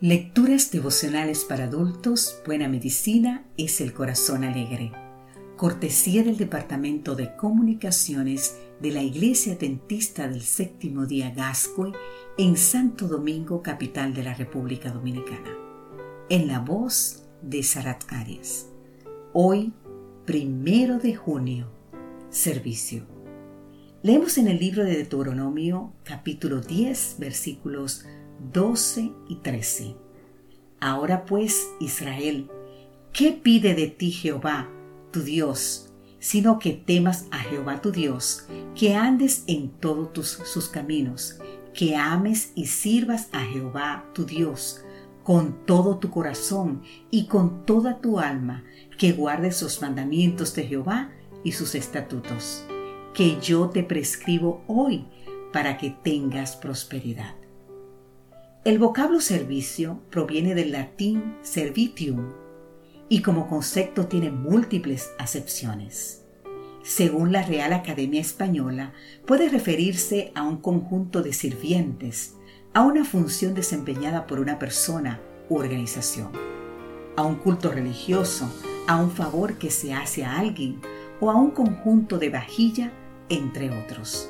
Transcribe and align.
Lecturas 0.00 0.70
devocionales 0.70 1.44
para 1.44 1.64
adultos, 1.64 2.40
Buena 2.46 2.68
Medicina 2.68 3.44
es 3.56 3.80
el 3.80 3.92
Corazón 3.92 4.44
Alegre. 4.44 4.92
Cortesía 5.56 6.22
del 6.22 6.36
Departamento 6.36 7.16
de 7.16 7.34
Comunicaciones 7.34 8.56
de 8.80 8.92
la 8.92 9.02
Iglesia 9.02 9.56
Dentista 9.56 10.28
del 10.28 10.42
Séptimo 10.42 11.04
Día 11.04 11.32
Gascue 11.32 11.90
en 12.38 12.56
Santo 12.56 13.08
Domingo, 13.08 13.60
capital 13.60 14.14
de 14.14 14.22
la 14.22 14.34
República 14.34 14.92
Dominicana. 14.92 15.50
En 16.28 16.46
la 16.46 16.60
voz 16.60 17.24
de 17.42 17.64
Sarat 17.64 18.04
Arias. 18.06 18.68
Hoy, 19.32 19.72
primero 20.24 21.00
de 21.00 21.16
junio, 21.16 21.72
servicio. 22.30 23.04
Leemos 24.04 24.38
en 24.38 24.46
el 24.46 24.60
libro 24.60 24.84
de 24.84 24.92
Deuteronomio, 24.92 25.92
capítulo 26.04 26.60
10, 26.60 27.16
versículos 27.18 28.06
12 28.52 29.12
y 29.28 29.36
13. 29.36 29.96
Ahora 30.80 31.24
pues, 31.24 31.68
Israel, 31.80 32.50
¿qué 33.12 33.32
pide 33.32 33.74
de 33.74 33.88
ti 33.88 34.10
Jehová, 34.10 34.68
tu 35.10 35.22
Dios, 35.22 35.92
sino 36.18 36.58
que 36.58 36.72
temas 36.72 37.26
a 37.30 37.38
Jehová 37.38 37.80
tu 37.80 37.90
Dios, 37.90 38.46
que 38.74 38.94
andes 38.94 39.44
en 39.46 39.70
todos 39.70 40.12
tus, 40.12 40.28
sus 40.28 40.68
caminos, 40.68 41.38
que 41.74 41.96
ames 41.96 42.52
y 42.54 42.66
sirvas 42.66 43.28
a 43.32 43.40
Jehová 43.44 44.04
tu 44.14 44.24
Dios 44.24 44.82
con 45.28 45.66
todo 45.66 45.98
tu 45.98 46.10
corazón 46.10 46.82
y 47.10 47.26
con 47.26 47.66
toda 47.66 48.00
tu 48.00 48.18
alma, 48.18 48.64
que 48.96 49.12
guardes 49.12 49.60
los 49.62 49.82
mandamientos 49.82 50.54
de 50.54 50.64
Jehová 50.64 51.10
y 51.44 51.52
sus 51.52 51.74
estatutos, 51.74 52.64
que 53.12 53.38
yo 53.40 53.68
te 53.68 53.82
prescribo 53.82 54.64
hoy 54.66 55.04
para 55.52 55.76
que 55.76 55.90
tengas 55.90 56.56
prosperidad. 56.56 57.37
El 58.64 58.80
vocablo 58.80 59.20
servicio 59.20 60.00
proviene 60.10 60.52
del 60.54 60.72
latín 60.72 61.36
servitium 61.42 62.32
y 63.08 63.22
como 63.22 63.46
concepto 63.46 64.08
tiene 64.08 64.32
múltiples 64.32 65.12
acepciones. 65.16 66.24
Según 66.82 67.30
la 67.30 67.42
Real 67.44 67.72
Academia 67.72 68.20
Española, 68.20 68.92
puede 69.26 69.48
referirse 69.48 70.32
a 70.34 70.42
un 70.42 70.56
conjunto 70.56 71.22
de 71.22 71.32
sirvientes, 71.32 72.34
a 72.74 72.82
una 72.82 73.04
función 73.04 73.54
desempeñada 73.54 74.26
por 74.26 74.40
una 74.40 74.58
persona 74.58 75.20
u 75.48 75.56
organización, 75.56 76.32
a 77.16 77.22
un 77.22 77.36
culto 77.36 77.70
religioso, 77.70 78.52
a 78.88 79.00
un 79.00 79.12
favor 79.12 79.54
que 79.54 79.70
se 79.70 79.94
hace 79.94 80.24
a 80.24 80.36
alguien 80.36 80.80
o 81.20 81.30
a 81.30 81.36
un 81.36 81.52
conjunto 81.52 82.18
de 82.18 82.30
vajilla, 82.30 82.92
entre 83.28 83.70
otros. 83.70 84.28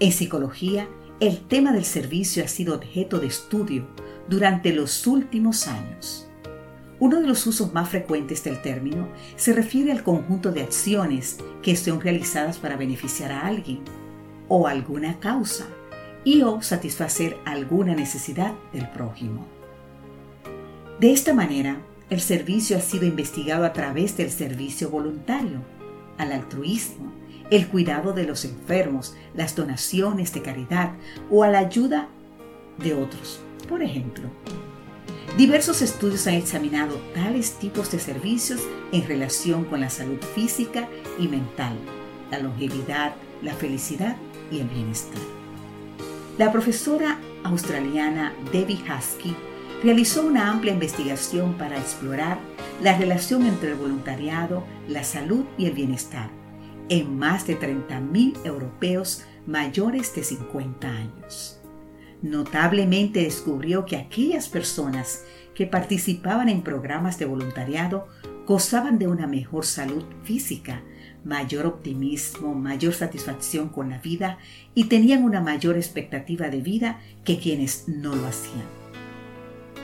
En 0.00 0.12
psicología, 0.12 0.86
el 1.20 1.40
tema 1.40 1.72
del 1.72 1.84
servicio 1.84 2.44
ha 2.44 2.48
sido 2.48 2.76
objeto 2.76 3.18
de 3.18 3.26
estudio 3.26 3.88
durante 4.28 4.72
los 4.72 5.04
últimos 5.06 5.66
años. 5.66 6.28
Uno 7.00 7.20
de 7.20 7.26
los 7.26 7.44
usos 7.46 7.72
más 7.72 7.88
frecuentes 7.88 8.44
del 8.44 8.62
término 8.62 9.08
se 9.34 9.52
refiere 9.52 9.90
al 9.90 10.04
conjunto 10.04 10.52
de 10.52 10.62
acciones 10.62 11.38
que 11.60 11.74
son 11.74 12.00
realizadas 12.00 12.58
para 12.58 12.76
beneficiar 12.76 13.32
a 13.32 13.46
alguien 13.46 13.80
o 14.46 14.68
alguna 14.68 15.18
causa 15.18 15.66
y 16.24 16.42
o 16.42 16.62
satisfacer 16.62 17.36
alguna 17.44 17.94
necesidad 17.94 18.54
del 18.72 18.88
prójimo. 18.88 19.44
De 21.00 21.12
esta 21.12 21.34
manera, 21.34 21.80
el 22.10 22.20
servicio 22.20 22.76
ha 22.76 22.80
sido 22.80 23.06
investigado 23.06 23.64
a 23.64 23.72
través 23.72 24.16
del 24.16 24.30
servicio 24.30 24.88
voluntario, 24.88 25.62
al 26.16 26.32
altruismo, 26.32 27.12
el 27.50 27.68
cuidado 27.68 28.12
de 28.12 28.24
los 28.24 28.44
enfermos, 28.44 29.14
las 29.34 29.56
donaciones 29.56 30.32
de 30.32 30.42
caridad 30.42 30.92
o 31.30 31.44
a 31.44 31.48
la 31.48 31.60
ayuda 31.60 32.08
de 32.78 32.94
otros. 32.94 33.40
Por 33.68 33.82
ejemplo, 33.82 34.28
diversos 35.36 35.82
estudios 35.82 36.26
han 36.26 36.34
examinado 36.34 36.96
tales 37.14 37.52
tipos 37.58 37.90
de 37.90 37.98
servicios 37.98 38.60
en 38.92 39.06
relación 39.06 39.64
con 39.64 39.80
la 39.80 39.90
salud 39.90 40.18
física 40.34 40.88
y 41.18 41.28
mental, 41.28 41.76
la 42.30 42.38
longevidad, 42.38 43.14
la 43.42 43.54
felicidad 43.54 44.16
y 44.50 44.60
el 44.60 44.68
bienestar. 44.68 45.20
La 46.38 46.52
profesora 46.52 47.18
australiana 47.44 48.32
Debbie 48.52 48.82
Husky 48.82 49.34
realizó 49.82 50.24
una 50.24 50.50
amplia 50.50 50.72
investigación 50.72 51.54
para 51.54 51.78
explorar 51.78 52.38
la 52.82 52.96
relación 52.96 53.46
entre 53.46 53.70
el 53.70 53.76
voluntariado, 53.76 54.64
la 54.88 55.02
salud 55.02 55.44
y 55.56 55.66
el 55.66 55.72
bienestar 55.72 56.37
en 56.88 57.18
más 57.18 57.46
de 57.46 57.58
30.000 57.58 58.44
europeos 58.44 59.24
mayores 59.46 60.14
de 60.14 60.24
50 60.24 60.88
años. 60.88 61.60
Notablemente 62.22 63.22
descubrió 63.22 63.84
que 63.86 63.96
aquellas 63.96 64.48
personas 64.48 65.24
que 65.54 65.66
participaban 65.66 66.48
en 66.48 66.62
programas 66.62 67.18
de 67.18 67.26
voluntariado 67.26 68.08
gozaban 68.46 68.98
de 68.98 69.06
una 69.06 69.26
mejor 69.26 69.64
salud 69.66 70.04
física, 70.24 70.82
mayor 71.24 71.66
optimismo, 71.66 72.54
mayor 72.54 72.94
satisfacción 72.94 73.68
con 73.68 73.90
la 73.90 73.98
vida 73.98 74.38
y 74.74 74.84
tenían 74.84 75.24
una 75.24 75.40
mayor 75.40 75.76
expectativa 75.76 76.48
de 76.48 76.60
vida 76.60 77.00
que 77.24 77.38
quienes 77.38 77.88
no 77.88 78.16
lo 78.16 78.26
hacían. 78.26 78.64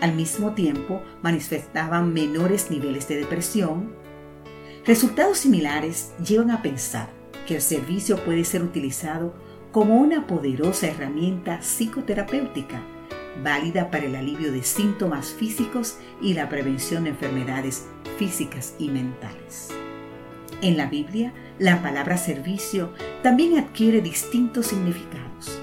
Al 0.00 0.14
mismo 0.14 0.54
tiempo 0.54 1.02
manifestaban 1.22 2.12
menores 2.12 2.70
niveles 2.70 3.08
de 3.08 3.16
depresión, 3.16 3.94
Resultados 4.86 5.38
similares 5.38 6.12
llevan 6.22 6.50
a 6.50 6.60
pensar 6.60 7.08
que 7.46 7.54
el 7.54 7.62
servicio 7.62 8.22
puede 8.22 8.44
ser 8.44 8.62
utilizado 8.62 9.34
como 9.72 9.96
una 9.96 10.26
poderosa 10.26 10.88
herramienta 10.88 11.62
psicoterapéutica, 11.62 12.82
válida 13.42 13.90
para 13.90 14.04
el 14.04 14.14
alivio 14.14 14.52
de 14.52 14.62
síntomas 14.62 15.28
físicos 15.32 15.96
y 16.20 16.34
la 16.34 16.50
prevención 16.50 17.04
de 17.04 17.10
enfermedades 17.10 17.86
físicas 18.18 18.74
y 18.78 18.90
mentales. 18.90 19.70
En 20.60 20.76
la 20.76 20.84
Biblia, 20.84 21.32
la 21.58 21.80
palabra 21.82 22.18
servicio 22.18 22.92
también 23.22 23.58
adquiere 23.58 24.02
distintos 24.02 24.66
significados. 24.66 25.62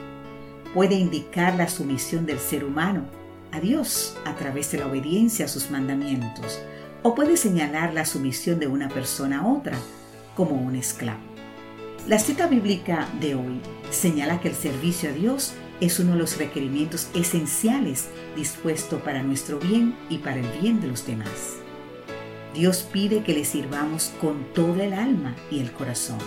Puede 0.74 0.96
indicar 0.96 1.54
la 1.54 1.70
sumisión 1.70 2.26
del 2.26 2.40
ser 2.40 2.66
humano 2.66 3.06
a 3.52 3.60
Dios 3.60 4.18
a 4.26 4.36
través 4.36 4.72
de 4.72 4.80
la 4.80 4.88
obediencia 4.88 5.46
a 5.46 5.48
sus 5.48 5.70
mandamientos, 5.70 6.60
o 7.04 7.16
puede 7.16 7.38
señalar 7.38 7.94
la 7.94 8.06
sumisión 8.06 8.60
de 8.60 8.68
una 8.68 8.90
persona 8.90 9.40
a 9.40 9.48
otra, 9.48 9.78
como 10.36 10.56
un 10.56 10.76
esclavo. 10.76 11.20
La 12.08 12.20
cita 12.20 12.48
bíblica 12.48 13.08
de 13.20 13.36
hoy 13.36 13.62
señala 13.90 14.40
que 14.40 14.50
el 14.50 14.56
servicio 14.56 15.10
a 15.10 15.14
Dios 15.14 15.54
es 15.80 16.00
uno 16.00 16.14
de 16.14 16.20
los 16.20 16.38
requerimientos 16.38 17.10
esenciales 17.14 18.10
dispuesto 18.36 19.00
para 19.04 19.24
nuestro 19.24 19.60
bien 19.60 19.96
y 20.10 20.20
para 20.20 20.40
el 20.40 20.48
bien 20.62 20.80
de 20.82 20.88
los 20.88 21.06
demás. 21.06 21.58
Dios 22.54 22.88
pide 22.92 23.24
que 23.24 23.34
le 23.34 23.46
sirvamos 23.46 24.12
con 24.20 24.44
toda 24.54 24.84
el 24.84 24.94
alma 24.94 25.36
y 25.50 25.60
el 25.60 25.72
corazón, 25.72 26.20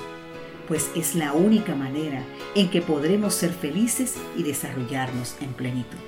pues 0.66 0.90
es 0.96 1.14
la 1.14 1.32
única 1.32 1.74
manera 1.74 2.24
en 2.54 2.70
que 2.70 2.80
podremos 2.80 3.34
ser 3.34 3.50
felices 3.50 4.14
y 4.36 4.42
desarrollarnos 4.42 5.36
en 5.40 5.52
plenitud. 5.52 5.98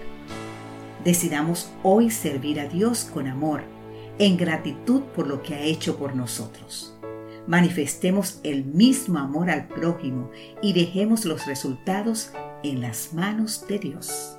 Decidamos 1.05 1.71
hoy 1.83 2.11
servir 2.11 2.59
a 2.59 2.67
Dios 2.67 3.09
con 3.13 3.29
amor 3.29 3.76
en 4.19 4.37
gratitud 4.37 5.03
por 5.15 5.27
lo 5.27 5.43
que 5.43 5.55
ha 5.55 5.61
hecho 5.61 5.97
por 5.97 6.15
nosotros. 6.15 6.95
Manifestemos 7.47 8.41
el 8.43 8.65
mismo 8.65 9.19
amor 9.19 9.51
al 9.51 9.69
prójimo 9.69 10.31
y 10.63 10.73
dejemos 10.73 11.25
los 11.25 11.47
resultados 11.47 12.33
en 12.63 12.81
las 12.81 13.13
manos 13.13 13.67
de 13.69 13.79
Dios. 13.79 14.37